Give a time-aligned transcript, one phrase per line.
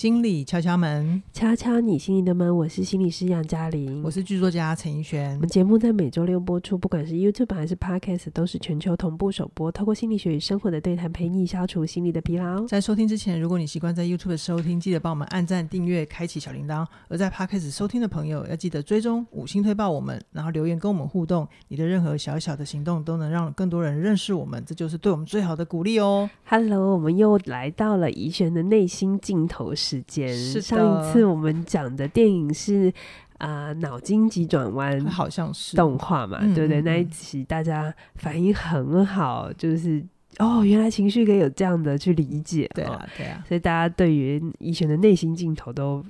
[0.00, 2.56] 心理敲敲门，敲敲你心里的门。
[2.56, 5.34] 我是心理师杨嘉玲，我是剧作家陈奕璇。
[5.34, 9.70] 我们节目在每周六播出，不管是 YouTube 还是 Podcast，都是全球同步首播。
[9.70, 12.66] 透过心理学与生活的对谈，陪你消除心理的疲劳。
[12.66, 21.46] 在收听之前，如果你习惯在 YouTube 收听，记得帮我们按赞、订阅、开启小铃铛；而在 Podcast 收听的朋友，要记得追踪、五星推爆我们，然后留言跟我们互动。
[21.68, 26.30] 你的任何小小的行动，都能让更多人认识我们，这就是对我们最好的鼓励哦。
[26.46, 30.36] Hello，我们又来到了怡璇的内心镜头时间。
[30.60, 32.92] 上一次我们讲的电影是
[33.38, 36.82] 啊，脑筋急转弯，好像是动画嘛，对不对？
[36.82, 40.04] 那一期大家反应很好，就是
[40.38, 46.04] 哦，原来情绪可以有这样的去理解，对啊，对啊，所以大家对于怡璇的内心镜头都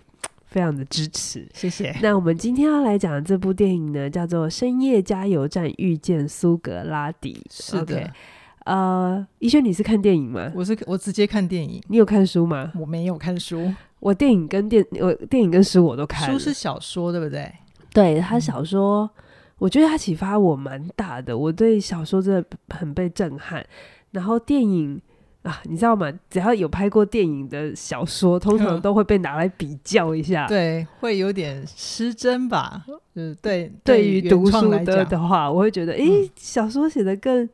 [0.47, 1.97] 非常的支持，谢谢。
[2.02, 8.12] 那我们今天要来讲的这部电影呢，叫做《深夜加油站遇见苏格拉底》，是的。
[8.65, 10.53] 呃，怡轩，你是看电影吗？
[10.55, 11.83] 我是我直接看电影。
[11.89, 12.71] 你有看书吗？
[12.79, 13.73] 我没有看书。
[14.01, 16.30] 我电影跟电我电影跟书我都看。
[16.30, 17.51] 书是小说，对不对？
[17.93, 19.23] 对，他小说，嗯、
[19.59, 21.37] 我觉得他启发我蛮大的。
[21.37, 23.65] 我对小说真的很被震撼。
[24.11, 25.01] 然后电影
[25.43, 26.13] 啊，你知道吗？
[26.29, 30.47] 只要有拍过电影的小说，通常都会被拿来比较一下。
[30.49, 32.85] 对，会有点失真吧？
[33.15, 33.73] 嗯，对。
[33.83, 37.49] 对于读书的的话，我会觉得，哎、嗯，小说写的更。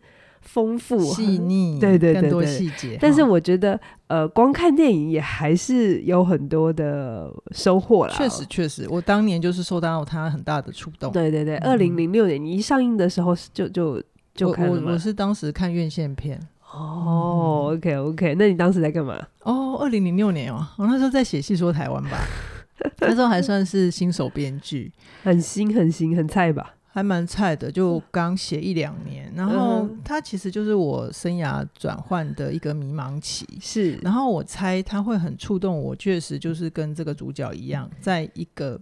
[0.46, 2.96] 丰富细腻， 对对对，更多细节。
[3.00, 8.14] 但是我觉得，呃，光看电影也还是有很多的收获啦。
[8.16, 11.12] 确实，确实，我当年就是受到它很大的触动。
[11.12, 14.02] 对对对，二零零六年你一上映的时候就就
[14.34, 14.80] 就看了？
[14.86, 16.40] 我我是当时看院线片。
[16.72, 19.16] 哦，OK OK，那你当时在干嘛？
[19.42, 22.18] 哦，二零零六年哦，我那时候在写戏说台湾吧，
[23.00, 26.74] 那时候还算是新手编剧，很新很新很菜吧。
[26.96, 33.46] 还蛮菜的，就刚写一两年，然后它其实就是我生涯转换的一个迷茫期。
[33.60, 38.80] 是，然后我猜他会很触动我，确实就是跟这个主角一样，在一个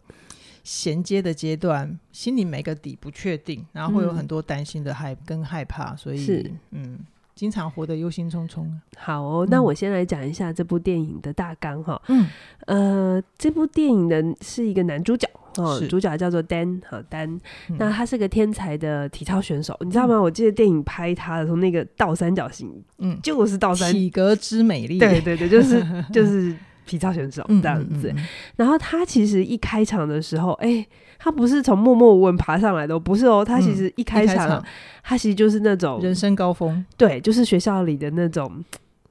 [0.62, 7.00] 衔接的阶段，心里没个底，不确定，然后会有很多担心的害跟害怕，所以是嗯。
[7.34, 8.64] 经常活得忧心忡忡。
[8.97, 12.00] 好哦，那我先来讲一下这部电影的大纲哈。
[12.06, 12.28] 嗯，
[12.66, 17.28] 呃，这部电影的是一个男主角哦，主角叫做丹，好丹。
[17.69, 20.20] 嗯、那他是个天才的体操选手，嗯、你知道吗？
[20.20, 24.98] 我记得电影拍他的时候，那个倒三角形，嗯，就是倒三，体格之美丽。
[24.98, 26.54] 对对对，就是 就是
[26.87, 28.09] 体操选手这样子。
[28.09, 28.26] 嗯嗯嗯、
[28.56, 30.87] 然后他其实一开场的时候，哎、欸。
[31.16, 33.42] 他不是从默默无闻爬上来的，不是哦。
[33.42, 34.65] 他其实一开场，嗯、开场
[35.03, 38.62] 他其实就是那种人生高峰，对，就是学校里的那种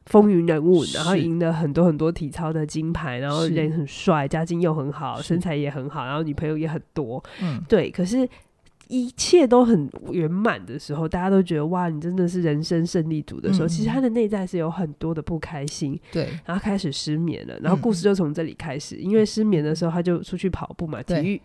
[0.05, 7.89] 风云人物，然后赢了很多很多体操的金牌，然后人很帅，家境又很好，身材也很好，然后女朋友也很多，嗯，对。
[7.89, 8.27] 可是。
[8.87, 21.41] 一切都很圆满的时候，大家都觉得哇，你真的是人生胜利组的时候，嗯、其实他的内在是有很多的不开心，对，然后开始失眠了，然后故事就从这里开始，嗯、因为失眠的时候他就出去跑步嘛，体育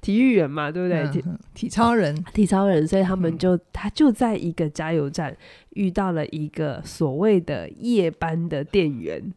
[0.00, 1.00] 体育员嘛，对不对？
[1.02, 5.36] 嗯、体体操人，体操人，所以他们就、嗯、他就在一个加油站
[5.70, 9.32] 遇到了一个所谓的夜班的店员。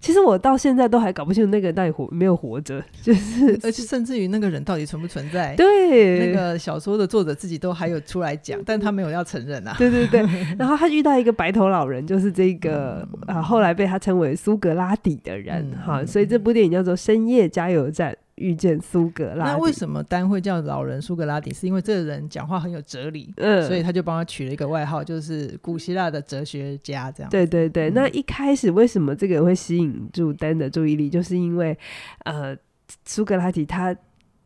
[0.00, 5.54] 其实我到现在都还搞不清楚那个人到底活没有活着， 就是 而且甚至于那个人到底存不存在？
[5.56, 9.74] 对，那个小说的作者自己都还有出来讲，但他没有要承认啊。
[9.78, 10.20] 对对对，
[10.58, 18.12] 然后他遇到一个白头老人，就是这个、嗯、啊，后来被他称为苏格拉底的人哈、嗯，所以这部电影叫做《深夜加油站》。
[18.36, 21.52] 遇见苏格拉底，那为什么丹会叫老人苏格拉底？
[21.52, 27.30] 是因为这个人讲话很有哲理，嗯，所以他就帮他取了一个外号，就是古希腊的哲学家这样。
[27.30, 31.08] 对对对，嗯、那一开始为什么这个人会吸引住丹的注意力？
[31.08, 31.76] 就是因为
[32.24, 32.56] 呃，
[33.04, 33.96] 苏格拉底他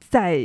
[0.09, 0.45] 在，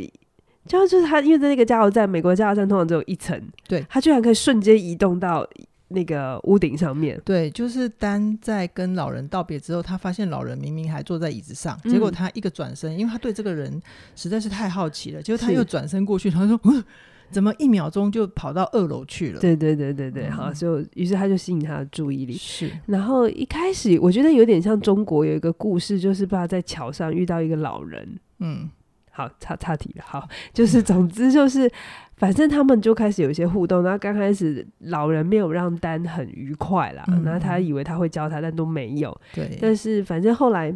[0.65, 5.47] 就就是他因为在那个加油站，美国加油站通常只有一层，对，他居然可以瞬间移动到。
[5.93, 13.81] 那个屋顶上面，对，就是丹在跟老人道别之后，他发现老人明明还坐在椅子上，嗯、结果他一个转身，因为他对这个人
[14.15, 16.83] 实在是太好奇了，结果他又转身过去，他说：“嗯，
[17.31, 22.33] 怎么一秒钟就跑到二楼去了？”对对对对对，嗯、好，就于是他就吸引他的注意力。
[22.33, 28.69] 是，然后一开始我觉得有点像中国有一个故事，就是不知道在桥上遇到一个老人，嗯，
[29.13, 31.71] 好，岔岔题了，好，就是 总之就是。
[32.15, 39.19] 反正他们就开始有一些互动，然后刚开始老人没有让丹很愉快啦，嗯、然后他以为他会教他，但都没有。
[39.33, 40.73] 对，但是反正后来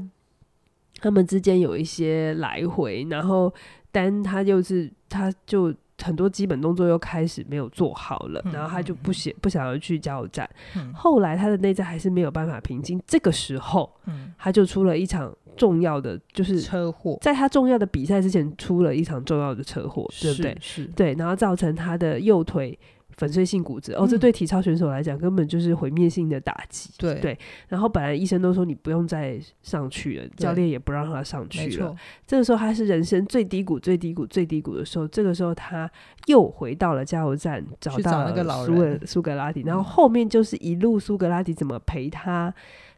[0.99, 3.53] 他们之间有一些来回，然后
[3.91, 5.73] 丹他就是他就
[6.03, 10.49] 很多基本动作又开始没有做好了，嗯、然后他就不想不想要去加油站。
[10.75, 15.33] 嗯、后来他的内在还是没有办法平静，这个时候，嗯、他就出了一场。
[15.57, 20.55] 重要的就是车祸，在他重要的比赛之前出了一场重要的车祸，对不对？
[20.61, 22.77] 是，对，然后造成他的右腿
[23.17, 26.91] 粉碎性骨折，哦，这对体操选手来讲根本就是毁灭性的打击。
[26.99, 27.37] 对对，
[27.67, 31.95] 然后本来医生都说你不用再上去了，教练也不让他上去了。
[32.27, 35.07] 这个时候他是人生最低谷、最低谷、最低谷的时候。
[35.07, 35.89] 这个时候他
[36.27, 42.53] 又回到了加油站，找到了苏格苏格拉底，然后后面就是一路苏格拉底怎么陪他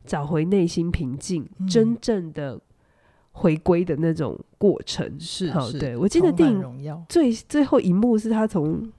[0.05, 2.59] 找回内心平静，嗯、真正的
[3.31, 5.17] 回归的那种过程。
[5.17, 8.91] 是，好，对我记得电影最最后一幕是他从。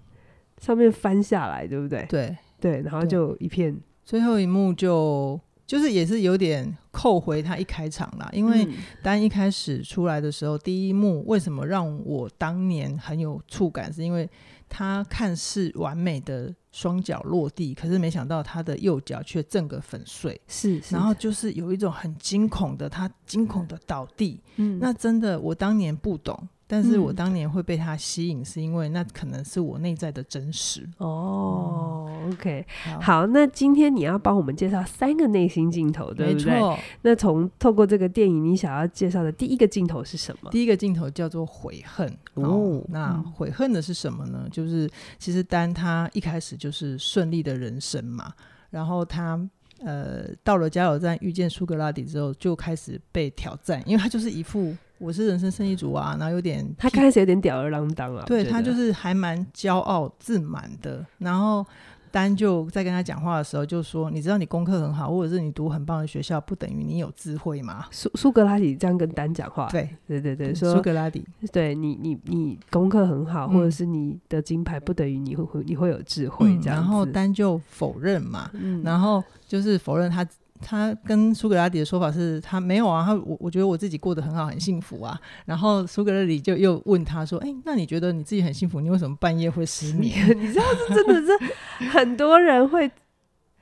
[0.60, 2.06] 上面翻下来，对不对？
[2.08, 3.76] 对对，然后就一片。
[4.04, 8.68] 最后一幕就就是也是有点扣回他一开场啦，因为
[9.02, 14.28] 丹一开始出来的时候，嗯、第一幕为什么让我当年很有触感，是因为
[14.68, 24.40] 他看似完美的双脚落地，可是没想到他的右脚却震个粉碎，是，是，然后就是有一种很惊恐的，他惊恐的倒地。
[24.56, 26.48] 嗯，那真的我当年不懂。
[26.72, 30.88] 但是我当年会被他吸引，是因为那可能是我内在的真实。
[30.98, 36.52] 哦、嗯、，OK，好，好，那今天你要帮我们介绍三个内心镜头，对不对？
[36.52, 36.78] 没错。
[37.02, 40.50] 那从透过这个电影，你想要介绍的第一个镜头是什么？
[40.52, 42.08] 第一个镜头叫做悔恨。
[42.34, 44.46] 哦，那悔恨的是什么呢？
[44.52, 44.88] 就是
[45.18, 48.32] 其实丹他一开始就是顺利的人生嘛，
[48.70, 49.36] 然后他
[49.82, 54.72] 呃到了加油站遇见苏格拉底之后，就开始被挑战，因为他就是一副。
[55.00, 61.04] 我是人生胜利组啊，然后有点他开始有点吊儿郎当啊，对他就是还蛮骄傲自满的。
[61.16, 61.64] 然后
[62.10, 76.78] 丹就在跟他讲话的时候就说：“你知道你功课很好，或者是你读很棒的学校，不等于你有智慧吗？”苏苏格拉底这样跟丹讲话，对对对对，说苏格拉底，对你你你功课很好，或者是你的金牌，不等于你会会你会有智慧这样、嗯。
[76.78, 80.26] 然后丹就否认嘛，嗯、然后就是否认他。
[80.62, 85.18] 他跟苏格拉底的说法是他没有啊，他我我觉得我自己过得很好，很幸福啊。
[85.46, 88.80] 然后苏格拉底就又问他说：“哎、欸，那你觉得你自己很幸福？
[88.80, 92.90] 你为什么半夜会失眠？” 你知道这真的是很多人会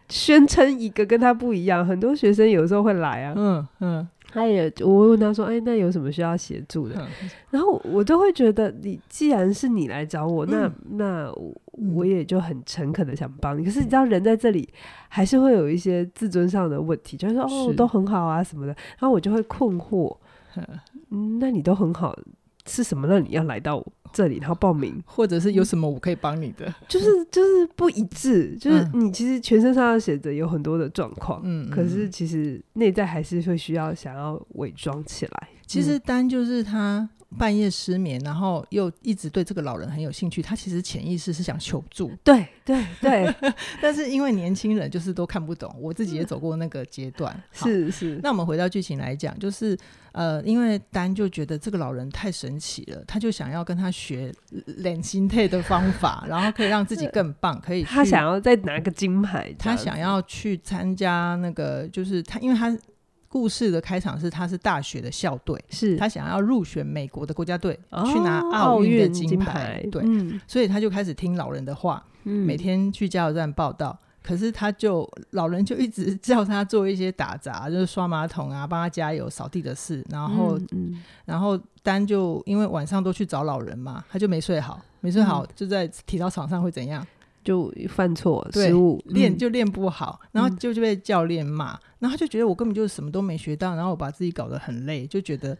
[0.09, 4.09] 宣称一个跟他不一样，很多学生有时候会来啊，嗯嗯。
[4.31, 11.33] 他也，我问他说：“哎、欸，那有什么需要协助的？”嗯、然后我都会觉得，你既然是你来找我，那、嗯、那
[11.95, 13.65] 我也就很诚恳的想帮你。
[13.65, 14.69] 可是你知道，人在这里
[15.09, 18.73] 还是会有一些自尊上的问题，就是说哦，都很好啊什么的。
[18.99, 20.15] 然后我就会困惑，
[21.11, 22.15] 嗯，那你都很好，
[22.67, 23.93] 是什么让你要来到我？
[24.13, 35.49] 这里，然后报名，或者是有什么我可以帮你的，就是就是不一致，就是你其实全身上下写着有很多的状况，嗯，可是其实内在还是会需要想要伪装起来。
[35.67, 37.09] 其实单就是他。
[37.37, 40.41] 半夜失眠，然后又一直对这个老人很有兴趣。
[40.41, 43.35] 他其实潜意识是想求助，对对对。
[43.83, 47.39] 但是因为年轻人就是都看不懂，我自己也走过那个阶段。
[47.53, 48.19] 是是。
[48.23, 49.77] 那我们回到剧情来讲，就是
[50.13, 54.33] 呃，因为丹就觉得这个老人太神奇了，他就想要跟他学
[54.79, 62.75] 练心态的方法， 然后可以让自己更棒，可以他想要再拿个金牌，他想要去参加那个，就是他，因为他。
[63.29, 69.29] 故事的开场是他是大学的校队，是他想要入选美国的国家队，哦、去拿奥运的金牌。
[69.29, 73.97] 金牌对，嗯、所以他就开始听老人的话，嗯、每天去加油站报道。
[74.21, 80.05] 可是他就老人就一直叫他做一些打杂， 就是刷马桶啊，帮他加油、扫地的事。
[80.11, 87.07] 然后，嗯嗯、然后丹就因为晚上都去找老人嘛，他就没睡好，没睡好就在体操场上会怎样？
[87.49, 91.69] 就犯错失误，练就练不好，嗯、然后就就被教练骂，
[91.99, 95.57] 然后他就觉得我根本就什么都没学到，然后我把自己搞得很累，就觉得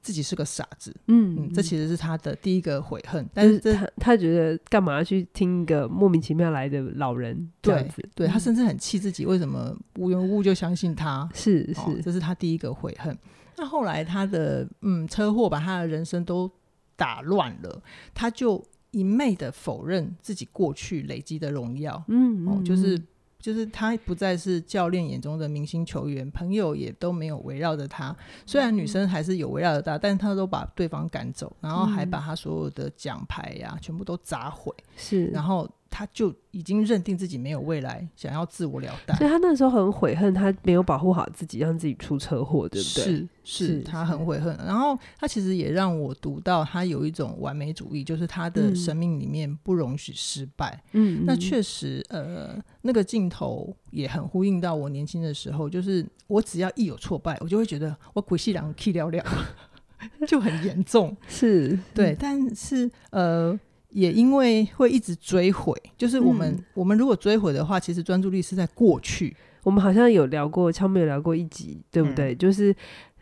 [0.00, 0.94] 自己是个傻子。
[1.08, 8.00] 嗯，嗯，这其实是他的第一个悔恨，但是他他觉得干嘛要去听一个莫名其妙来的老人这样子？
[8.14, 11.28] 对，对他甚至很气自己为什么无缘无故就相信他？
[11.34, 13.18] 是是、哦，这是他第一个悔恨。
[13.56, 16.48] 那后来他的嗯车祸把他的人生都
[16.94, 17.82] 打乱了，
[18.14, 18.64] 他就。
[18.90, 23.00] 一昧的否认自己过去累积的荣耀，嗯，嗯，哦，就是
[23.38, 28.16] 就是他不再是教练眼中的明星球员，朋友也都没有围绕着他。
[28.46, 35.68] 虽然女生还是有围绕着他，但是他都把对方赶走，然后还把他所有的奖牌呀、啊、全部都砸毁，是，然后。
[35.90, 43.04] 他就已经认定自己没有未来，想要自我了断，所以他那时候很悔恨，他没有保护好自己，让自己出车祸，对不对？
[43.04, 44.56] 是是，是他很悔恨。
[44.64, 50.82] 然后他其实也让我读到，他有一种完美主义，就是他的生命里面不容许失败。
[50.92, 59.24] 嗯，那确实，呃，那个镜头也很呼应到我年轻的时候，就是我只要一有挫败，我就会觉得我鬼戏两气了了，
[60.28, 61.16] 就很严重。
[61.26, 63.58] 是对，但是呃。
[63.90, 69.34] 也因为会一直追悔，就是我们、嗯、我们如果追悔的话，其实专注力是在过去。
[69.62, 72.34] 我们好像有聊过，敲没有聊过一集，对不对？
[72.34, 72.74] 嗯、就是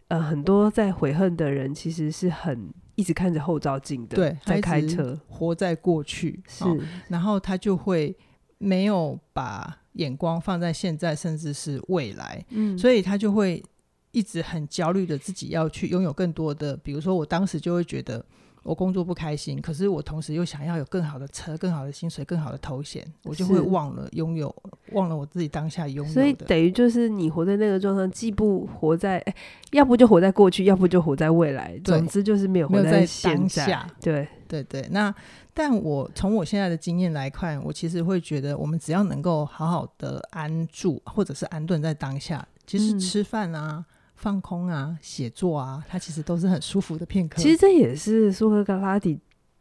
[0.08, 6.76] 呃，很多在悔恨的人其实是很一直看着后照镜的，对，在开车，活在过去是、哦，
[7.08, 8.16] 然后他就会
[8.58, 13.62] 没有把眼光放在现在，甚至是未来，嗯，所以他就会
[14.10, 18.24] 一直很焦虑的自己要去拥有更多的，比如说我当时就会觉得。
[18.66, 24.52] 我工作不开心，可是我同时又想要有更好的车、更好的薪水、更好的头衔，我就会忘了拥有，
[24.92, 26.12] 忘了我自己当下拥有的。
[26.12, 29.34] 所以等于就是你活在那个状态，既不活在，欸，
[29.70, 31.80] 要不就活在过去，要不就活在未来。
[31.84, 33.88] 总之就是没有活在当下。
[34.00, 34.84] 对对对。
[34.90, 35.14] 那
[35.54, 43.84] 但我从我现在的经验来看，我其实会觉得，我们只要能够好好的安住，或者是安顿在当下，其实吃饭啊。
[43.88, 47.40] 嗯放空啊，写作啊，它其实都是很舒服的片刻。
[47.40, 49.18] 其实这也是苏格拉底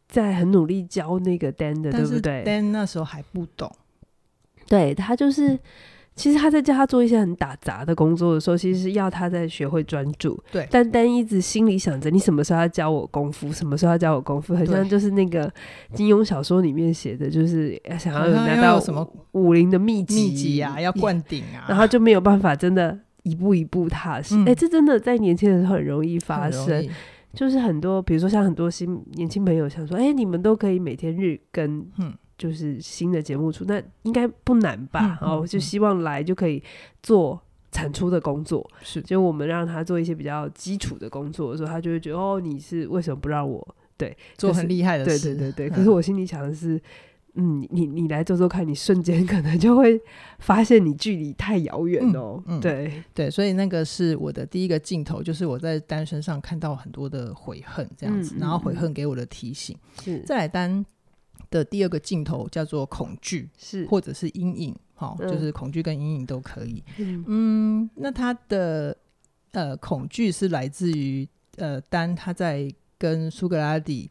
[0.08, 2.42] 在很努力教那个丹的，对不对？
[2.42, 3.70] 丹那时候还不懂，
[4.66, 5.58] 对，他就是，
[6.14, 10.42] 其实他在教他做一些很打杂的工作的时候，其实是要他在学会专注。
[10.50, 13.52] 对，但丹一直心里想着，你什么时候要教我功夫？
[13.52, 14.56] 什么时候要教我功夫？
[14.56, 15.52] 很像就是那个
[15.92, 22.98] 金庸小说里面写的，就是想要拿到什么武林的秘籍秘籍啊，要灌顶啊，然后就没有办法真的。
[23.26, 26.88] 一步一步踏实，哎、嗯欸，这真的在年轻的时候很容易发生。
[27.34, 35.18] 就是很多，比如说像很多新年轻朋友想说，哎、欸，你们都可以每天日更，嗯，就是新的节目出，那应该不难吧？
[35.20, 36.62] 哦、就希望来就可以
[37.02, 37.38] 做
[37.70, 38.66] 产出的工作。
[38.80, 45.34] 是，就我们让他做一些比较基础的工作的时候，他就会觉得，哦，你是为什么不让我对做很厉害的事？
[45.34, 45.76] 对对对对。
[45.76, 46.76] 可是我心里想的是。
[46.76, 46.80] 嗯，
[47.70, 50.00] 你你来做做看，你瞬间可能就会
[50.38, 52.42] 发现你距离太遥远哦。
[52.46, 59.76] 嗯嗯、对对，所以那个是我的第一个镜头，就是我在丹身上看到很多的悔恨这样子，嗯、然后悔恨给我的提醒。
[60.02, 60.84] 是、嗯、再来丹
[61.50, 66.82] 的第二个镜头叫做恐惧，是或者是阴影，好、哦，嗯、就是恐惧跟阴影都可以。
[66.96, 68.96] 嗯，嗯，那他的
[69.52, 72.66] 呃恐惧是来自于呃丹他在
[72.96, 74.10] 跟苏格拉底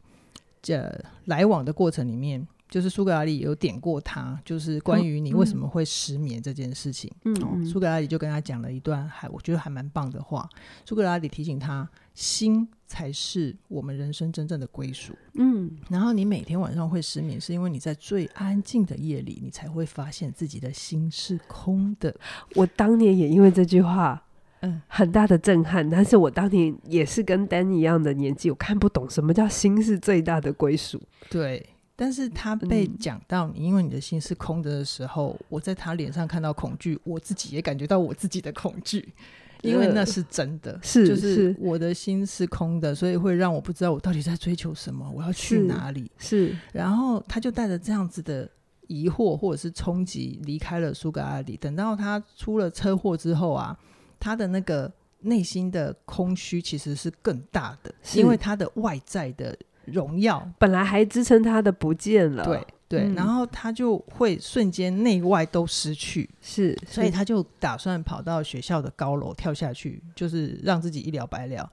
[0.62, 2.46] 这来往的过程里面。
[2.68, 7.10] 就是苏格拉底有点过他，就是关于你为什么会失眠这件事情。
[7.24, 10.48] 嗯，嗯，苏格拉底就跟他讲了一段还我觉得还蛮棒的话。
[10.84, 15.14] 苏格拉底提醒他，心才是我们人生真正的归属。
[15.34, 22.14] 嗯，然后你每天晚上会失眠，是因为你在最安静的夜里，你才会发现自己的心是空的。
[22.56, 24.20] 我当年也因为这句话，
[24.62, 25.88] 嗯，很大的震撼。
[25.88, 31.00] 但是我当年也是跟丹一样的年纪，我看不懂什么叫心是最大的归属。
[31.30, 31.64] 对。
[31.98, 39.14] 但是他被讲到你，因为你的心是空的的时候，嗯、我在他脸上看到恐惧，我自己也感觉到我自己的恐惧，
[39.64, 46.10] 因为那是真的，是就是我的心是空的，所以会让我不知道我到底在追求什么，我要去哪里。
[46.18, 48.46] 是，是然后他就带着这样子的
[48.88, 51.56] 疑惑或者是冲击离开了苏格拉底。
[51.56, 53.74] 等到他出了车祸之后啊，
[54.20, 59.56] 他的那个内心的空虚其实是更大的，因为他的外在的。
[59.86, 60.46] 荣耀。
[60.58, 71.70] 本来还支撑他的不见了，对对，嗯、然后他就会瞬间内外都失去，是，所以他就打算跑到学校的高楼跳下去，就是让自己一了百了。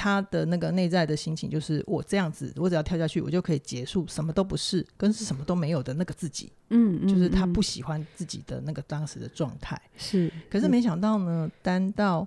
[0.00, 10.30] 他的那个内在的心情就是，我这样子，我只要跳下去，我就可以结束，什么都不是，跟什么都没有的那个自己，嗯，就是他不喜欢自己的那个当时的状态，是。
[10.48, 10.68] 可是。
[10.68, 12.24] 没想到呢，单到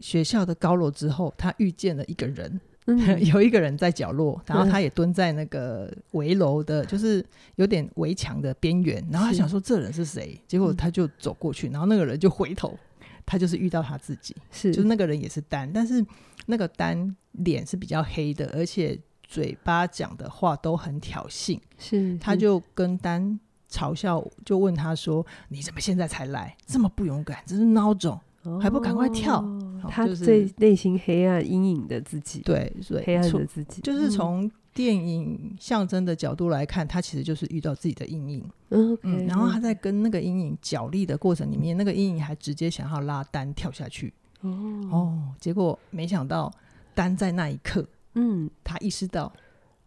[0.00, 2.58] 学校的高楼之后，他遇见了一个人。
[2.86, 7.24] 嗯、 有一个人在角落，然后他也蹲在那个围楼的，就是
[7.56, 9.04] 有点围墙的边缘。
[9.10, 10.32] 然后他想说这人是谁？
[10.32, 12.76] 是结果他就走过去，然后那个人就回头，
[13.24, 16.04] 他就是遇到他自己，是，就是那个人也是丹，但是
[16.46, 23.38] 那个丹脸是比较黑的，而且嘴巴讲的话都很挑衅，是，他就跟丹
[23.70, 26.56] 嘲笑，就问他说：“你怎么现在才来？
[26.66, 28.20] 这么不勇敢，真是孬种。”
[28.60, 29.40] 还不赶快跳！
[29.40, 38.44] 哦、他最内心黑暗阴影的自己，对，对，黑暗的自己，就是从电影象征的角度来看，他其实就是遇到自己的阴影。
[38.70, 44.12] 嗯，嗯，然后他在跟那个阴影角力的过程里面，那个阴影还直接想要拉单跳下去。
[44.42, 44.50] 哦，
[44.90, 46.52] 哦，结果没想到
[46.94, 47.84] 单在那一刻，
[48.14, 49.32] 嗯，他意识到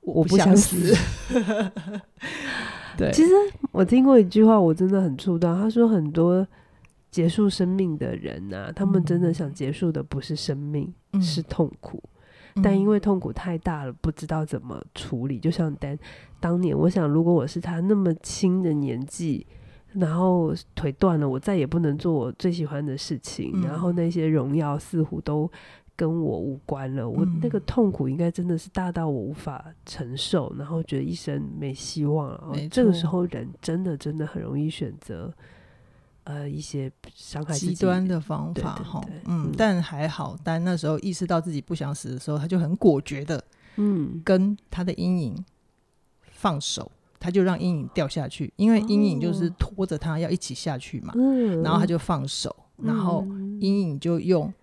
[0.01, 0.93] 我不想死。
[2.97, 3.31] 对，其实
[3.71, 5.57] 我听过一句话，我真的很触动。
[5.57, 6.45] 他说很多。
[7.15, 12.03] 结束生命的人呐、啊，他们真的想结束的不是生命，嗯、是痛苦。
[12.55, 15.39] 嗯、但因为痛苦太大了，不知道怎么处理。
[15.39, 15.97] 就像丹
[16.41, 19.47] 当年，我想，如果我是他那么轻的年纪，
[19.93, 25.49] 然后腿断了，我再也不能做我最喜欢的事情，嗯、然后那些荣耀似乎都
[25.95, 27.03] 跟我无关了。
[27.03, 32.51] 嗯、我那个痛苦应该真的是大到我无法承受，然后觉得一生没希望了。
[32.69, 35.33] 这个时候，人真的真的很容易选择。
[36.25, 39.01] 呃一些伤害极端的方法哈。
[39.25, 43.43] 嗯，但还好，但那时候意识到自己不想死的时候，他就很果决的，
[43.77, 45.45] 嗯，跟他的阴影
[46.21, 51.13] 放手，他就让阴影掉下去，因为阴影就是拖着他要一起下去嘛。
[51.15, 53.25] 嗯，然后他就放手，然后
[53.59, 54.53] 阴影就用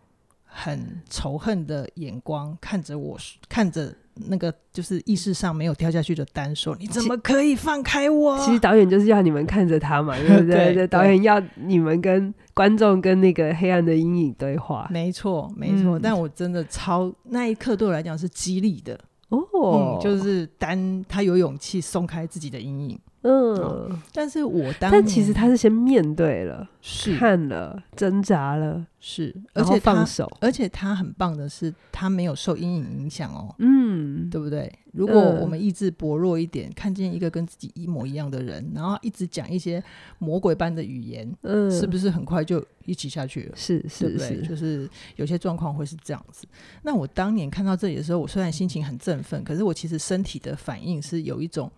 [0.53, 3.19] 很仇恨的眼光看着我，
[3.49, 3.95] 看着。
[4.27, 10.75] 那个就是意识上没有掉下去的单说：“你怎么可以放开我？”其实导演就是要你们看着他嘛， 对不对？
[10.75, 14.87] 对，导演要你们跟观众跟那个黑暗的阴影对话。
[14.91, 15.99] 没错，没错。
[15.99, 23.01] 嗯、但我真的超那一刻对我来讲是激励的哦、嗯，就是丹他有勇气松开自己的阴影。
[23.23, 34.73] 嗯、哦，但是我当，但其实他是先面对了，是看了，挣扎了，是，而且放手，而且他很棒的是，他没有受阴影影响哦，嗯，对不对？
[34.93, 39.83] 如果我们意志薄弱一点，嗯、看见一个跟自己一模一样的人，然后一直讲一些
[40.19, 43.53] 魔鬼般的语言，嗯，是不是很快就一起下去了？
[43.57, 46.47] 是是是，是，就是有些状况会是这样子。
[46.83, 51.71] 那我当年看到这里的时候，我虽然心情很振奋，可是我其实身体的反应是有一种。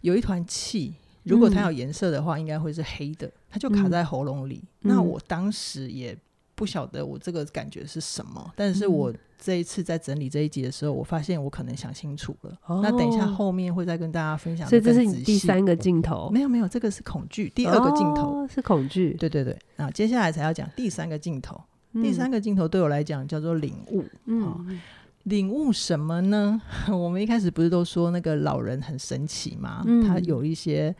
[0.00, 4.62] 有一团气，如果它有颜色的话，应该会是黑的，它就卡在喉咙里。
[4.82, 6.16] 嗯、那我当时也
[6.54, 12.58] 不晓得我这个感觉是什么，但是我这一次在整理这一集的时候，我发现我可能想清楚了。
[12.66, 14.68] 哦、那等一下后面会再跟大家分享。
[14.68, 16.28] 所以这是你第三个镜头？
[16.30, 17.48] 没有没有，这个是恐惧。
[17.50, 19.14] 第二个镜头、哦、是恐惧。
[19.14, 21.60] 对对对，那接下来才要讲第三个镜头。
[21.92, 24.04] 嗯、第三个镜头对我来讲叫做领悟。
[24.26, 24.42] 嗯。
[24.42, 24.64] 哦
[25.28, 26.60] 领悟什么呢？
[26.88, 29.82] 我们一开始不是都说那个老人很神奇吗？
[29.86, 30.94] 嗯、他有一些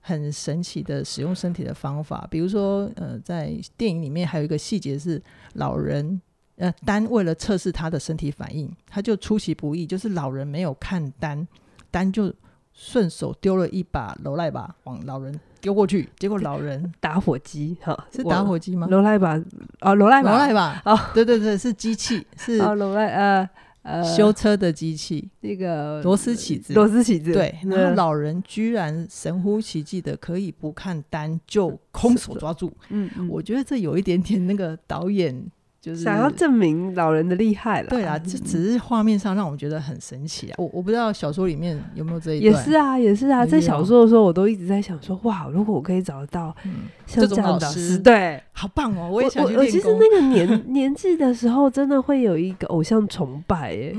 [0.00, 5.20] 很神奇的使用身体的方法，比如说，呃，在电影里面还有一个细节是，
[5.54, 6.20] 老人
[6.56, 11.46] 呃丹为了测试他的身体反应，他就出其不意，就是老人没有看丹，
[11.90, 12.32] 丹就
[12.72, 18.86] 顺手丢了一把罗赖吧往老人丢过去，结果老人 打火机哈，是打火机吗？
[18.90, 19.42] 罗赖吧
[19.80, 23.50] 啊，罗赖吧，罗赖吧啊，对对对，是机器，是罗赖呃。
[23.84, 27.54] 呃，修车的机器，那个螺丝起子，螺丝起子，对。
[27.64, 35.50] 然后老人居然神乎其技的可以不看单就空手抓住，嗯，嗯，我觉得这有一点点那个导演。
[35.84, 37.90] 就是想要证明老人的厉害了。
[37.90, 40.54] 对啊， 这只是画面上让我们觉得很神奇啊。
[40.56, 42.54] 我我不知道小说里面有没有这一段。
[42.54, 43.44] 也是啊，也是啊。
[43.44, 46.56] 在小说的时候，我都一直在想说，哇，如果我可以找得到
[47.04, 49.10] 像这种老师，对，好棒哦！
[49.12, 49.54] 我也想去。
[49.58, 53.94] 我其实那个年年纪的时候，真的会有一个偶像崇拜， 哎，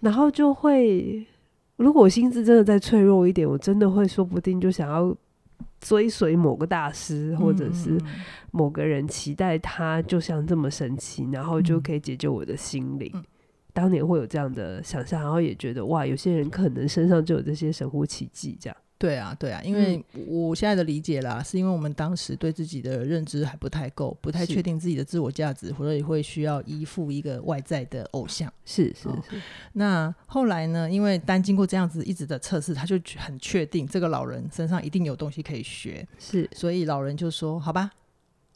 [0.00, 1.26] 然后就会，
[1.76, 5.16] 如果我心智真的再脆弱一点，我真的会说不定就想要。
[5.80, 7.98] 追随某个大师，或者是
[8.50, 13.12] 某个人，期待他就像这么神奇，然后就可以解救我的心灵。
[13.72, 18.76] 当年会有这样的想象，然后也觉得哇，有些人可能身上就有这些神乎其技，这样。
[18.96, 28.50] 对啊，对啊，因为我现在的理解啦，是因为我们当时对自己的认知还不太够，不太确定自己的自我价值，或者也会需要依附一个外在的偶像。
[28.64, 29.22] 是是是、哦。
[29.74, 30.90] 那后来呢？
[30.90, 36.06] 因为单经过这样子一直的测试，他就很确定这个老人身上一定有东西可以学。
[36.18, 37.90] 是，所以老人就说：“好吧，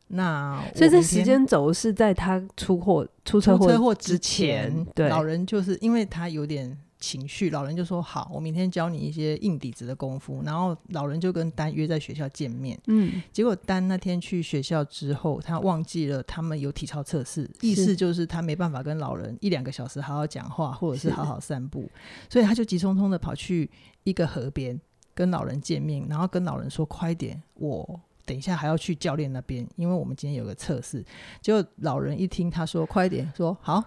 [0.07, 4.87] 那所以这时间轴是在他出货、出车祸之前。
[4.94, 10.42] 对，老人就是因为他有点。”情绪，老人就说好，我明天教你一些硬底子的功夫。
[10.44, 12.78] 然后老人就跟丹约在学校见面。
[12.87, 21.88] 嗯，结果丹那天去学校之后，他忘记了他们有体操测试，意思就是他没办法跟老人一两个小时好好讲话，或者是好好散步，
[22.28, 23.70] 所以他就急匆匆的跑去
[24.04, 24.80] 一个河边
[25.14, 31.04] 跟老人见面，然后跟老人说：“快点，我等一下还要去教练那边，因为我们今天有个测试。”
[31.40, 33.82] 结果老人一听他说：“快点，说好。”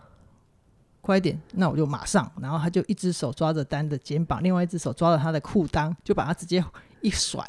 [1.02, 2.32] 快一点，那我就马上。
[2.40, 6.64] 然后他就一只手抓着丹的肩膀，另外一只手抓着他的裤裆，就把他直接
[7.02, 7.44] 一甩，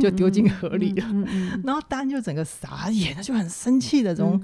[0.00, 1.06] 就丢进河里了。
[1.06, 4.40] 嗯嗯嗯、然后丹就整个傻眼，他就很生气的从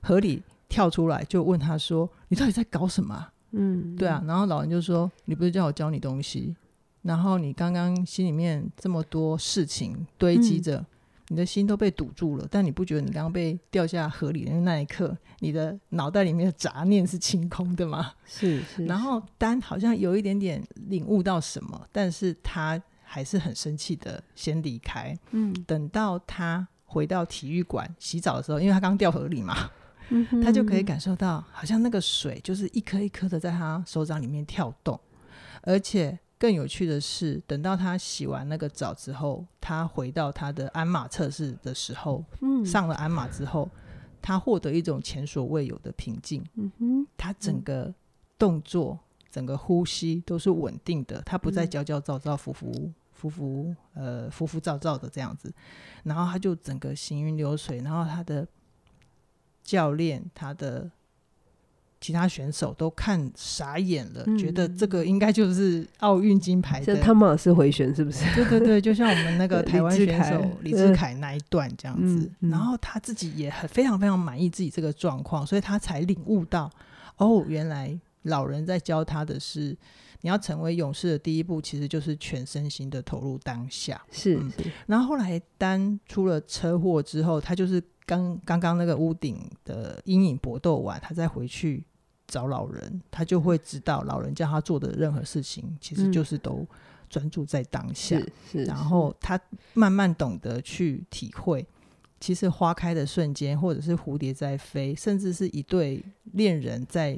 [0.00, 4.22] 河里跳出来，就问他说：“你到底在搞什么？”嗯，对啊。
[4.26, 6.54] 然后老人就说：“你不是叫我教你东西，
[7.02, 10.76] 然后你刚刚心里面这么多事情堆积着。
[10.76, 10.86] 嗯”
[11.28, 18.12] 你的心都被堵住了，但你不觉得你刚刚被掉下河里的那一刻，你的脑袋里面的杂念是清空的吗？
[18.26, 18.84] 是是，是。
[18.84, 25.16] 然后丹好像有一点点领悟到什么，但是他还是很生气的先离开。
[25.30, 29.70] 嗯，等到他回到体育馆洗澡的时候，因为他刚掉河里嘛，
[30.10, 35.00] 嗯，他就可以感受到，好像那个水就是一颗一颗的在他手掌里面跳动，
[35.62, 36.18] 而且。
[36.44, 43.66] 更有趣的是，等到他洗完那个澡之后，他回到他的鞍马测试的时候，嗯，上了鞍马之后，
[44.20, 46.44] 他获得一种前所未有的平静。
[46.56, 47.94] 嗯哼，他整个
[48.38, 48.98] 动作、
[49.30, 55.50] 整个呼吸都是稳定的，他不再焦焦躁躁、浮浮浮浮呃浮浮躁躁的这样子，
[56.02, 58.46] 然后他就整个行云流水，然后他的
[59.62, 60.90] 教练他的。
[62.04, 66.94] 其他选手都看傻眼了，嗯、觉得这个应该就是奥运金牌的。
[66.94, 68.26] 像汤马斯回旋是不是？
[68.34, 72.30] 对对对，就像我们那个 台湾选手李志凯那一段这样子。
[72.40, 76.70] 嗯、然后他自己也很非常非常满意自己这个状况，所以他才领悟到，
[77.16, 79.74] 哦，原来老人在教他的是，
[80.20, 83.98] 你要成为勇士的第一步，其实就是全身心的投入当下。
[84.12, 84.52] 是，嗯、
[84.86, 91.82] 然后后来丹出了车祸之后，他就是刚刚刚那个屋顶的阴影搏斗完，他再回去。
[92.34, 96.66] 找老人，他就会知道老人叫他做的任何事情，其实就是都
[97.08, 98.18] 专注在当下。
[98.18, 99.40] 嗯、是，是，然后他
[99.72, 101.64] 慢慢懂得去体会，
[102.18, 107.16] 其实花开的瞬间，或者是蝴蝶在飞，甚至是一对恋人在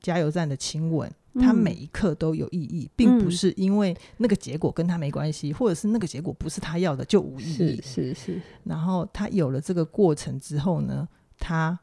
[0.00, 7.80] 加油站的亲吻，他每一刻都有意义，并不是因为那个结果跟他没关系，或者是那个结果不是他要的就无意义。
[7.80, 8.42] 是是是。
[8.64, 11.08] 然后他有了这个过程之后呢，
[11.38, 11.78] 他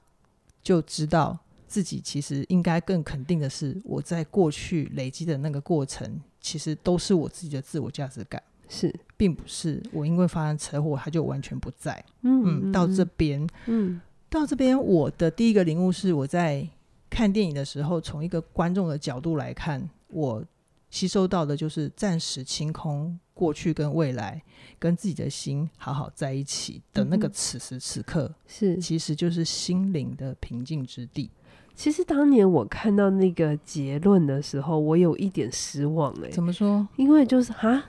[0.61, 1.39] 就知道。
[1.67, 12.03] 自己其实应该更肯定的是，我在过去累积的那个过程，其实都是我自己的自我价值感，是，并不是我因为发生车祸，他就完全不在。
[12.21, 13.99] 嗯，到这边，嗯，
[14.29, 16.67] 到这边，我的第一个领悟是，我在
[17.09, 20.43] 看电影的时候，从一个观众的角度来看，我
[20.89, 24.41] 吸收到的就是暂时清空过去跟未来，
[24.79, 31.29] 跟自己的心好好在一起的那个此时此刻，是，其实就是心灵的平静之地。
[31.77, 36.31] 其实当年我看到那个结论的时候，我有一点失望哎、欸。
[36.31, 36.85] 怎么说？
[36.95, 37.81] 因为就是哈，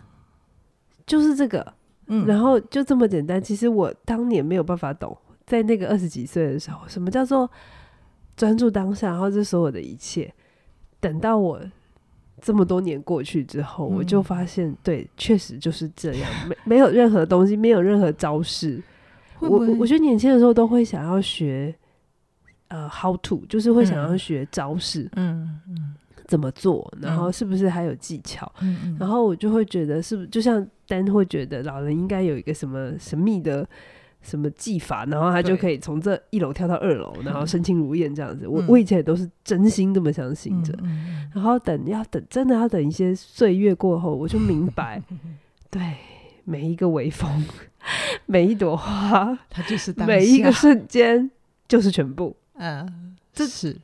[1.07, 1.72] 就是这个，
[2.09, 3.42] 嗯，然后就这么简单。
[3.42, 7.51] 其实我当年没有办法懂，在那个二十几岁的时候，什么叫做
[8.37, 10.31] 专注当下，然后这所有的一切。
[11.01, 11.59] 等到我
[12.42, 18.83] 这么多年过去之后，嗯、我就发现，对，确实就是这样，没没有任何东西，没有任何招式。
[19.38, 19.66] 会不会？
[19.68, 21.74] 我我觉得年轻的时候都会想要学。
[22.68, 25.94] 呃，how to 就是会想要学招式，嗯嗯，
[26.26, 28.50] 怎么做，然后是不是还有技巧？
[28.61, 33.66] 嗯嗯，然后我就会觉得，是不是就像丹会觉得老人应该有一个什么神秘的
[34.20, 38.46] 什么技法，然后他就可以从这一楼跳到二楼，然后身轻如燕这样子。
[38.46, 40.74] 我我以前也都是真心这么相信着，
[41.35, 45.02] 然后等要等真的要等一些岁月过后，我就明白，
[45.70, 45.81] 对
[46.44, 47.44] 每一个微风，
[48.26, 51.31] 每一朵花，它就是每一个瞬间
[51.66, 52.37] 就是全部。
[52.59, 53.77] 嗯，这是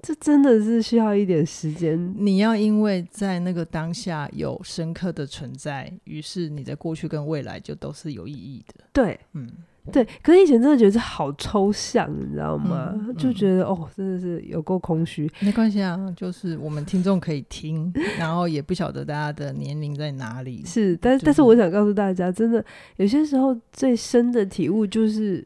[0.00, 2.14] 这真的是需要一点时间。
[2.16, 8.84] 你要因为在那个当下有深刻的存在，于是你的过去跟未来就都是有意义的。
[8.92, 9.50] 对，嗯，
[9.90, 10.06] 对。
[10.22, 12.92] 可是以前真的觉得这好抽象，你知道吗？
[12.94, 15.28] 嗯嗯、就觉得哦，真的是有够空虚。
[15.40, 20.64] 没关系啊，就是我们听众可以听， 然后也不晓得大家的年龄在哪里。
[20.64, 22.64] 是，但、就是、但是我想告诉大家，真的
[22.98, 25.44] 有些时候最深的体悟就是。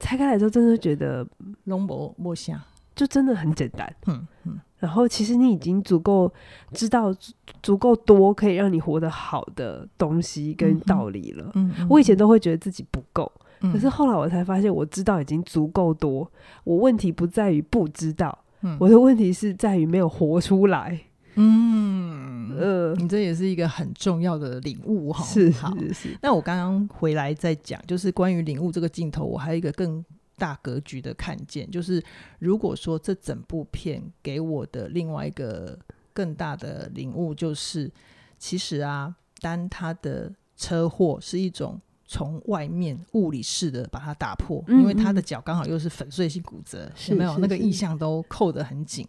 [0.00, 1.24] 拆开来之后，真的觉得
[1.64, 2.60] 龙博莫想，
[2.96, 3.94] 就真的很简单。
[4.06, 4.58] 嗯嗯。
[4.78, 6.32] 然后，其实你已经足够
[6.72, 7.14] 知道
[7.62, 11.50] 足够多可以让你活得好的东西跟道理了。
[11.54, 11.86] 嗯，嗯。
[11.90, 16.26] 我以前都会觉得自己不够，嗯，可是后来我才发现，我知道已经足够多。
[16.64, 20.98] 我问题不在于不知道，嗯，我的问题是在于没有活出来。
[21.34, 22.09] 嗯，
[22.60, 25.24] 呃，你这也是一个很重要的领悟哈。
[25.24, 30.04] 是是是，那我刚刚回来再讲，就是关于领悟这个镜头，我还有一个更
[30.36, 32.02] 大格局的看见，就是
[32.38, 35.78] 如果说这整部片给我的另外一个
[36.12, 37.90] 更大的领悟，就是
[38.38, 47.38] 其实啊，当他的车祸是一种从外面物理式的把它打破，嗯嗯，因为他的脚刚好又是粉碎性骨折，有没有？
[47.38, 49.06] 那个意象都扣得很紧。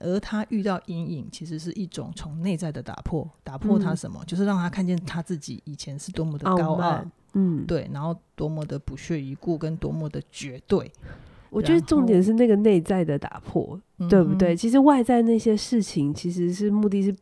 [0.00, 4.20] 而他遇到阴影，其实是一种从内在的打破，打破他什么？
[4.22, 7.04] 嗯、就是让他看见他自己以前是多么的高傲，
[7.34, 10.90] 嗯，对，然后多么的不屑一顾，跟多么的绝对。
[11.50, 13.80] 我觉得重点是那个内在的打破，
[14.10, 14.54] 对不对？
[14.54, 17.14] 嗯、其实外在那些事情，其实是目的是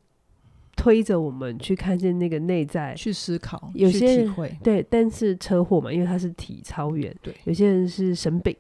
[0.75, 4.57] 推着我们去看见那个内在，去思考，有些体会。
[4.63, 8.57] 对，但是车祸嘛，因为他是体操员，对，有些人是神病。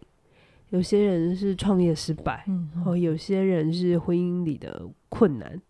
[0.74, 5.62] 有些人是创业失败，嗯，然后有些人是婚姻里的困难，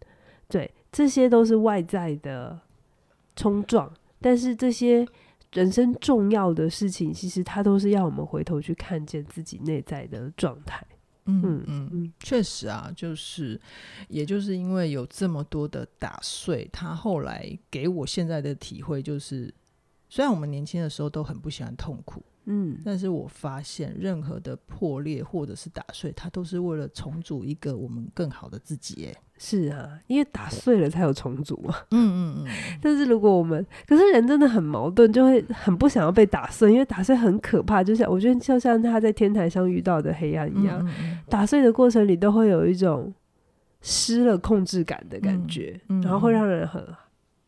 [0.49, 2.59] 对，这些都是外在的
[3.37, 3.93] 冲撞。
[4.19, 5.07] 但是这些
[5.53, 10.83] 人生重要的事情，其实它都是要我们回头去看见自己内在的状态。
[11.27, 13.61] 嗯嗯嗯，确实啊，就是，
[14.09, 19.53] 也就是因为有这么多的打碎，他后来给我现在的体会就是，
[20.09, 22.23] 虽然我们年轻的时候都很不喜欢痛苦。
[22.47, 29.07] 嗯，但是我发现任何的破裂或者是打碎，它都是为了重组一个我们更好的自己。
[29.07, 31.75] 哎，是啊，因为打碎了才有重组嘛。
[31.91, 32.53] 嗯嗯嗯。
[32.83, 37.83] 但是如果我们，可是人真的很矛盾，就会很不想要被打碎，因为打碎很可怕。
[37.83, 43.13] 就像我觉得，就像他在天台上遇到的黑暗一样，嗯嗯嗯，打碎的过程里都会有一种
[43.81, 46.87] 失了控制感的感觉，然后会让人很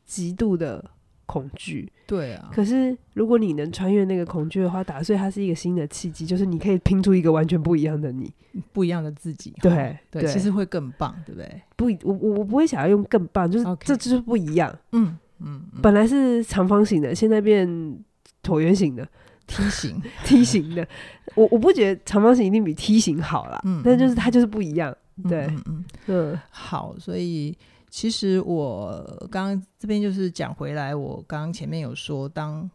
[0.05, 0.93] 极度的。
[1.29, 2.49] 恐惧，对啊。
[2.53, 8.33] 可是如果你能穿越那个恐惧的话，打碎它是一个新的契机，就是你可以拼出一个完全不一样的你，
[8.73, 9.53] 不一样的自己。
[9.61, 11.63] 对对，对，其实会更棒，对不对？
[11.77, 13.79] 不，我我我不会想要用更棒，就是、okay.
[13.85, 14.75] 这就是不一样。
[14.93, 17.69] 嗯嗯，本来是长方形的，现在变
[18.43, 19.07] 椭圆形的，
[19.47, 20.87] 梯形 梯形的。
[21.35, 24.97] 我我不觉得长方形一定比梯形好啦，嗯，但就是它就是不一样。
[25.29, 27.57] 对，嗯嗯，嗯，好，所以。
[27.89, 32.71] 其实我刚刚这边就是讲回来，我刚刚前面有说，当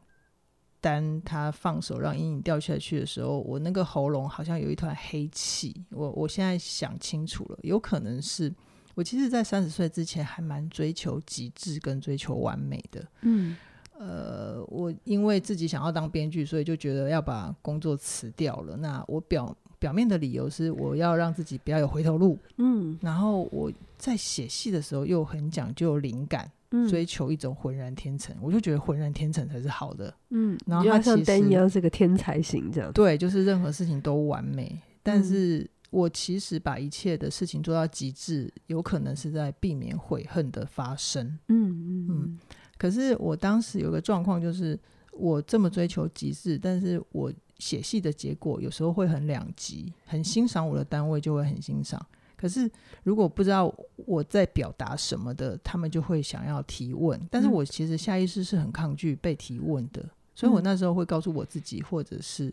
[0.79, 5.85] 丹他放手让阴影掉下去的时候，我那个喉咙好像有一团黑气。
[5.91, 8.51] 我我现在想清楚了，有可能是
[8.95, 13.05] 我其实，在三十岁之前还蛮追求极致跟追求完美的。
[13.21, 13.55] 嗯，
[13.99, 18.75] 呃，我因为自己想要当编剧，所以就觉得要把工作辞掉了。
[18.77, 22.39] 那我表表面的理由是我要让自己不要有回头路。
[22.55, 23.69] 嗯，然后我。
[24.01, 30.11] 在写戏的时候又很讲究灵感，嗯，追求一种浑然天成，我就觉得浑然天成才是好的。
[30.31, 32.91] 嗯，然后他像丹一样是个天才型这样。
[32.93, 34.75] 对，就是任何事情都完美。
[35.03, 41.23] 但是我其实把一切的事情做到极致，有可能是在避免悔恨的发生。
[41.49, 42.39] 嗯嗯嗯。
[42.79, 44.75] 可是我当时有个状况，就是
[45.11, 52.03] 我这么追求极致，但是我写戏的结果有时候会很两极，很欣赏我的单位就会很欣赏。
[52.35, 52.67] 可是，
[53.03, 57.19] 如果不知道我在表达什么的，他们就会想要提问。
[57.29, 62.51] 但是我其实下意识是很抗拒被提问的，所以我那时候会告诉我自己，或者是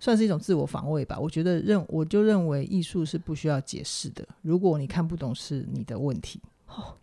[0.00, 1.16] 算是一种自我防卫吧。
[1.16, 4.26] 我觉得认我就认为艺术是不需要解释的。
[4.42, 6.40] 如果你看不懂，是你的问题。
[6.66, 6.96] 哦，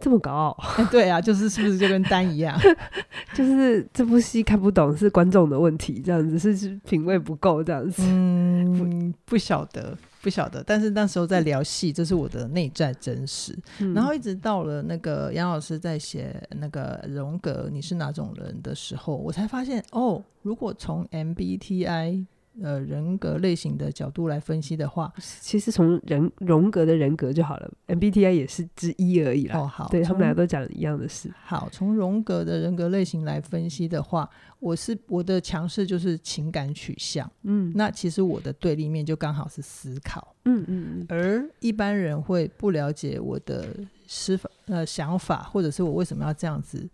[0.00, 0.56] 这么高傲？
[0.90, 2.58] 对啊，就是是不是就跟丹一样？
[3.34, 8.02] 就是这部戏看不懂是观众的问题，这样子是是品味不够这样子。
[8.04, 9.96] 嗯，不晓得。
[10.22, 13.58] 不晓得，但是那时候在聊戏，这是我的内在真实。
[13.78, 22.26] 嗯、然后一直到了那个杨老师在写那个荣格，你是哪种人的时候，我才发现哦，如果从 MBTI。
[22.60, 29.58] 呃，人格类型的角度来分析的话，其实从人荣格的人格就好了，MBTI 也是之一而已啦。
[29.58, 31.32] 哦，好，对他们俩都讲一样的事。
[31.44, 41.06] 好，从荣格的人格类型来分析的话，我是我的强势就是情感取向，嗯，那其实我的对立面就刚好是思考，嗯嗯嗯。
[41.08, 43.74] 而一般人会不了解我的
[44.06, 46.86] 思法呃想法，或者是我为什么要这样子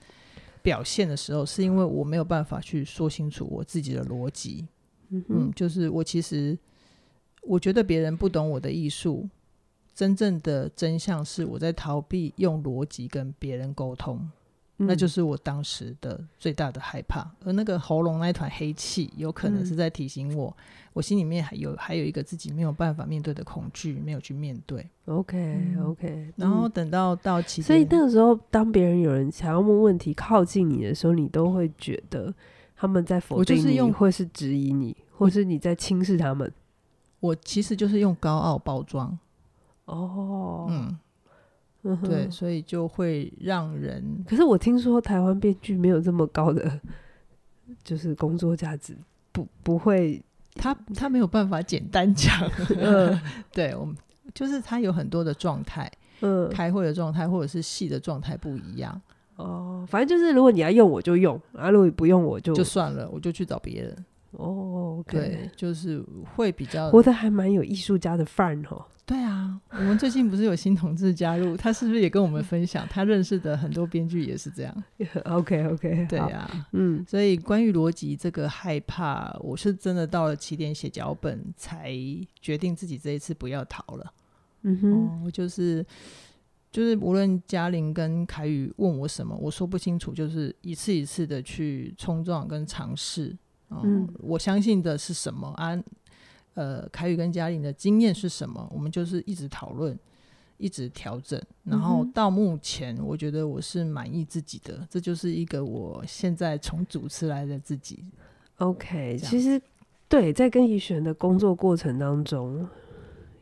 [0.63, 4.67] 表现的时候，是因为我没有办法去说清楚我自己的逻辑。
[5.11, 6.59] 嗯，嗯，就是我其实
[7.43, 9.29] 我觉得别人不懂我的艺术，
[9.95, 14.19] 真正的真相是我在逃避用逻辑跟别人沟通，
[14.79, 17.27] 嗯，那就是我当时的最大的害怕。
[17.45, 20.63] 而那个喉咙那一团黑气，有可能是在提醒我，嗯，
[20.95, 24.85] 我心里面还有还有一个自己没有办法面对的恐惧，没有去面对。
[25.07, 32.35] OK OK，然后等到到期，所以那个时候，当别人有人想要问问题靠近你的时候，你都会觉得。
[32.77, 36.53] 他们在否定你，或是质疑你，或是你在轻视他们。
[37.21, 39.19] 我其实就是用高傲包装。
[39.87, 40.99] 哦，嗯，
[41.83, 44.25] 嗯，对，所以就会让人。
[44.29, 46.81] 可是我听说台湾编剧没有这么高的，
[47.83, 48.97] 就是工作价值，
[49.33, 50.23] 不不会，
[50.55, 52.33] 他他没有办法简单讲。
[52.79, 53.19] 嗯，
[53.51, 53.97] 对，我们
[54.35, 59.01] 就是他有很多的状态，嗯，开会的状态或者是戏的状态不一样。
[59.37, 63.97] 哦，反正就是，如果你要用我就用，啊，如果不用我就就算了，我就去找别人。
[64.33, 68.85] 哦，okay，对，就是会比较活得还蛮有艺术家的范儿哦。
[69.07, 74.85] 对啊，我们最近不是有新同志加入，他是不是也跟我们分享，他认识的很多编剧也是这样？
[75.25, 81.95] OK OK， 对啊，嗯，所以关于逻辑这个害怕，我是真的到了起点写脚本，才
[82.41, 84.13] 决定自己这一次不要逃了。
[84.63, 85.85] 嗯哼，我就是。
[86.77, 93.35] 就是无论嘉玲跟凯宇问我什么，我说不清楚，就是一次一次的去冲撞跟尝试。
[93.71, 95.75] 嗯，我相信的是什么啊？
[96.53, 98.71] 呃，凯宇跟嘉玲的经验是什么？
[98.71, 99.99] 我们就是一直讨论，
[100.59, 104.75] 一直调整，然后到目前，我觉得我是满意自己的。
[104.75, 104.87] 嗯。
[104.91, 108.05] 这就是一个我现在从主持来的自己。
[108.59, 109.59] OK，其实
[110.11, 112.69] 对，在跟怡璇的工作过程当中，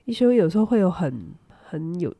[0.05, 1.35] 怡璇有时候会有很。
[1.74, 2.14] 很有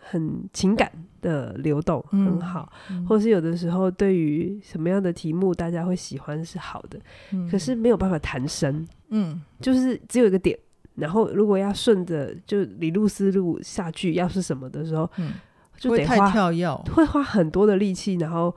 [0.00, 0.90] 很情感
[1.20, 2.72] 的流动，很好。
[2.90, 6.98] 嗯、或是有的时候，对于什么样的题目，大家会喜欢是好的，
[7.32, 8.86] 嗯、可是没有办法谈深。
[9.10, 10.58] 嗯，就是只有一个点。
[10.94, 15.32] 然后如果要顺着就理路思路下去，要是什么的时候，嗯，
[15.76, 18.54] 就得花会太跳跃，会花很多的力气，然后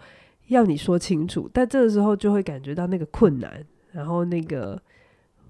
[0.48, 1.50] 要你说清楚。
[1.52, 4.80] 但这个时候就会感觉到那个困难，然后那个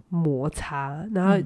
[0.09, 1.45] 摩擦，然后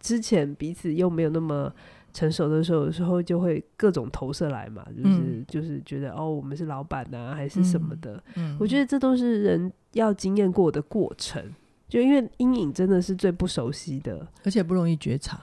[0.00, 1.72] 之前彼此又没有那么
[2.14, 8.22] 成熟的时候，有时候就会各种投射来嘛，就是、嗯、就是觉得哦，我们是老板啊，还是什么的。
[8.58, 11.44] 我觉得这都是人要经验过的过程。
[11.86, 15.38] 就因为阴影真的是最不熟悉的，而且不容易觉察。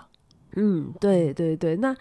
[0.56, 1.76] 嗯，对对对。
[1.78, 1.96] 那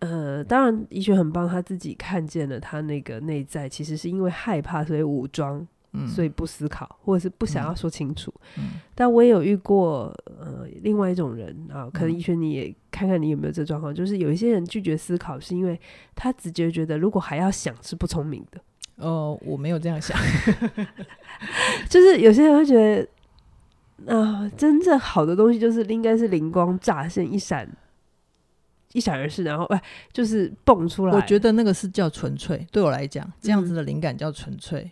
[0.00, 8.32] 呃，当然，医学很棒，他自己看见了他那个内在，其实是因为害怕，所以武装，嗯，所以不思考，或者是不想要说清楚。
[8.58, 15.78] 嗯，但我也有遇过呃，另外一种人啊，可能宜萱你也看看你有没有这状况，嗯，就是有一些人拒绝思考，是因为
[16.14, 18.60] 他直觉觉得如果还要想是不聪明的。
[18.96, 20.16] 哦，我没有这样想，
[21.88, 23.08] 就是有些人会觉得。
[24.06, 27.70] 啊、呃，真正好的东西就是应该是灵光乍现，一闪
[28.92, 31.14] 一闪而逝，然后哎，就是蹦出来。
[31.14, 34.90] 我觉得那个是叫纯粹，对我来讲，这样子的灵感叫纯粹。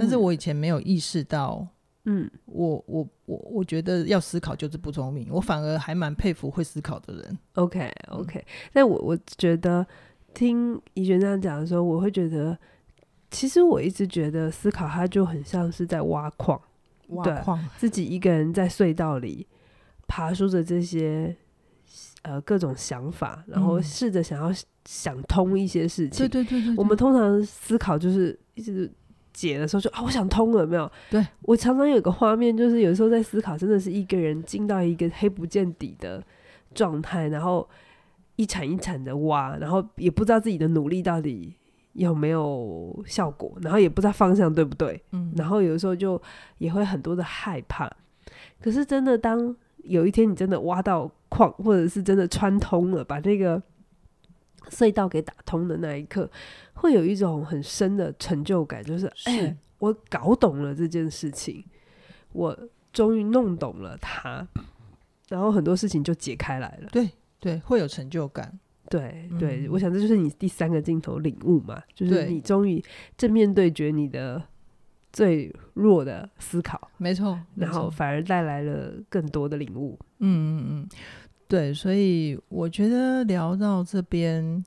[0.00, 1.66] 嗯、但是我以前没有意识到，
[2.04, 7.38] 嗯，我我我我觉得要思考就是不聪明，我反而还蛮佩服会思考的人。
[7.54, 9.86] OK OK，、嗯、但我我觉得
[10.34, 12.58] 听宜萱这样讲的时候，我会觉得，
[13.30, 16.60] 其实我一直觉得思考它就很像是在挖矿。
[17.10, 19.44] 挖矿，自己一个人在隧道里
[20.06, 21.36] 爬出着这些
[22.22, 26.28] 呃各种想法，然后试着想要想通一些事情。
[26.28, 28.88] 对对对对，我们通常思考就是一直
[29.40, 30.90] 解的时候就啊，我想通了没有？
[31.10, 36.22] 对，我常常有个画面，就是有时候在思考，真的是一个人进到一个黑不见底的
[36.74, 37.68] 状态，然后
[38.36, 41.54] 一铲一铲的挖，然后也不知道自己的努力到底。
[41.94, 43.52] 有没有效果？
[43.62, 46.22] 然后也不知道方向对不对，嗯，然后有的时候就
[46.58, 47.90] 也会很多的害怕。
[48.62, 53.60] 可是真的，当有一天你真的挖到矿，或者是真的穿通了，把那个
[54.68, 56.30] 隧道给打通的那一刻，
[56.74, 61.64] 会有一种很深的成就感，就是哎，欸，我搞懂了这件事情，
[62.32, 62.56] 我
[62.92, 64.46] 终于弄懂了它，
[65.28, 66.88] 然后很多事情就解开来了。
[66.92, 68.58] 对对，会有成就感。
[68.88, 72.82] 对对，我想这就是你第三个镜头领悟嘛，就是你终于
[73.16, 74.42] 正面对决你的
[75.12, 79.96] 最弱的思考，没错，然后反而带来了更多的领悟。
[80.18, 80.88] 嗯嗯嗯，
[81.50, 84.64] 对，所以我觉得聊到这边，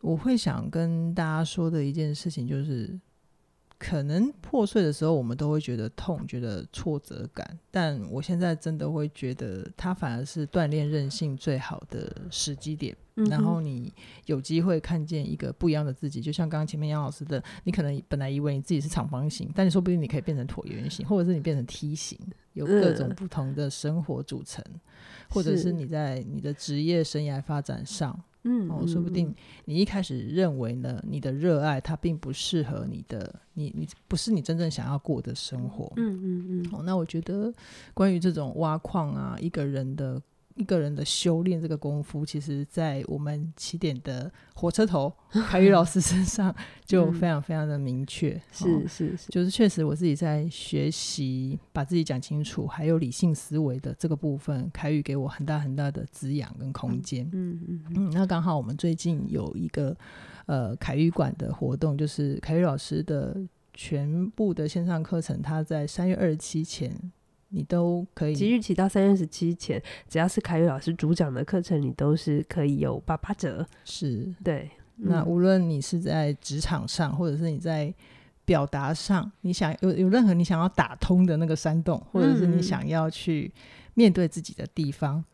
[0.00, 2.98] 我会想跟大家说的一件事情就是。
[3.76, 7.58] 可能破碎的时候，我们都会觉得痛，觉得挫折感。
[7.70, 12.96] 但我现在真的会觉得，它反而是锻炼韧性最好的时机点。
[13.16, 13.92] 嗯、然后你
[14.24, 22.18] 有机会看见一个不一样的自己，就像刚刚前面杨老师的，你可能本来以为你自己是长方形，但你说不定你可以变成椭圆形，或者是你变成梯形，
[22.54, 24.80] 有各种不同的生活组成，嗯、
[25.34, 28.18] 或者是你在你的职业生涯发展上。
[28.44, 35.92] 嗯，哦，说不定你一开始认为呢，你的热爱它并不适合你的，你你不是你真正想要过的生活。
[35.96, 36.68] 嗯嗯嗯。
[36.72, 37.52] 哦，那我觉得
[37.94, 40.20] 关于这种挖矿啊，一个人的。
[40.54, 45.12] 一个人的修炼这个功夫，其实，在我们起点的火车头
[45.48, 48.40] 凯宇老师身上就非常非常的明确。
[48.52, 57.28] 是是是，就是确实我自己在学习把自己讲清楚，还有理性思维的这个部分，凯宇给我很大很大的滋养跟空间。
[57.32, 58.10] 嗯嗯嗯。
[58.12, 59.96] 那刚好我们最近有一个
[60.46, 63.36] 呃凯宇馆的活动，就是凯宇老师的
[63.72, 66.96] 全部的线上课程，他在三月二十七前。
[67.54, 73.64] 你都可以，即日起到三月十七前，只要是凯宇老师主讲的课程，你都是可以有八八折。
[73.84, 77.94] 是对，那无论你是在职场上，或者是你在
[78.44, 83.52] 表达上，你想有有任何你想要打通的那个山洞，或者是你想要去
[83.94, 85.24] 面对自己的地方，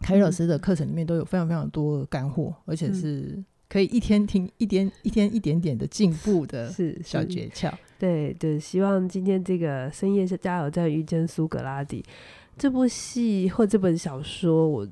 [0.00, 7.70] 凯宇、嗯、老师的课程里面都有非常非常多的干货，而且是可以一天听一点，一天一点点的进步的，是小诀窍。
[7.98, 12.04] 对对，希望今天这个深夜加油站遇见苏格拉底
[12.58, 14.88] 这部戏或这本小说，我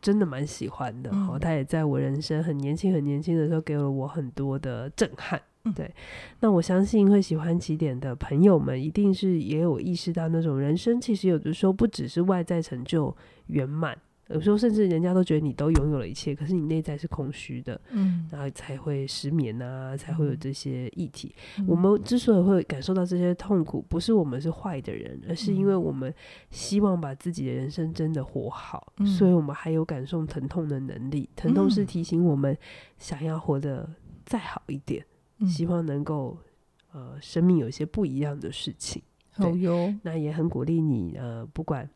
[0.00, 1.10] 真的蛮喜欢的。
[1.12, 5.40] 嗯、他也在我人生很年轻很年轻的时候，给了我很多的震撼。
[5.64, 5.94] 嗯、对，
[6.40, 13.96] 那我相信会喜欢起点的朋友们，一定是也有意识到那种人生其实有的时候不只是外在成就圆满。
[14.32, 21.34] 有时候甚至人家都觉得你都拥有了一切，可是你内在是空虚的，嗯，然后才会失眠啊，才会有这些议题。
[21.58, 26.12] 嗯、我们之所以会感受到这些痛苦，不是我们是坏的人，而是因为我们
[26.50, 31.28] 希望把自己的人生真的活好，嗯、所以我们还有感受疼痛的能力。
[31.36, 32.56] 疼痛是提醒我们
[32.98, 33.88] 想要活得
[34.24, 35.04] 再好一点，
[35.38, 36.38] 嗯、希望能够
[36.92, 39.02] 呃生命有一些不一样的事情。
[39.30, 41.88] 好哟，那也很鼓励你呃，不管。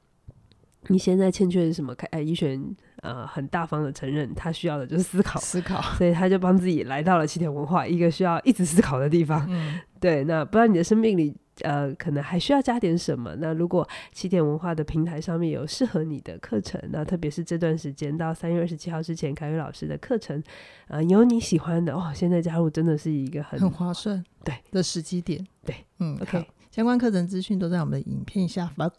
[0.89, 1.95] 你现在欠缺的是什么？
[2.11, 9.47] 哎，一璇呃很大方的承认，他需要的就是思考，思考，所以他就帮自己来到了起点文化，一个需要一直思考的地方。
[9.51, 10.25] 嗯， 对。
[10.25, 13.35] 那不知道你的生命里呃可能还需要加点什么？
[13.37, 20.43] 那如果起点文化的平台上面有适合你的课程，那特别是这段时间到三月二十七号之前，凯宇老师的课程，
[20.89, 25.45] 呃，有你喜欢的哦，现在加入真的是一个很很划算对的时机点。
[25.65, 28.91] 对，嗯，OK，相关课程资讯都在我们的影片下方。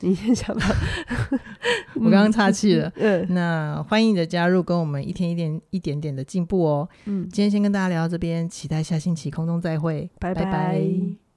[0.00, 0.66] 你先想到，
[1.96, 2.92] 我刚刚岔气了。
[2.96, 6.88] 嗯，那欢迎你的加入，跟我们一天一点一点点的进步哦。
[7.06, 10.44] 嗯，今天先跟大家聊到这边，期待下星期空中再会，拜拜。
[10.44, 11.27] 拜拜。